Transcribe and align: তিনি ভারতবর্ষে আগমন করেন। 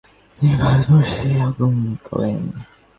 তিনি 0.37 0.53
ভারতবর্ষে 0.61 1.27
আগমন 1.47 1.87
করেন। 2.07 2.41